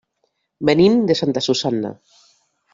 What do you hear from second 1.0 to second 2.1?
de Santa Susanna.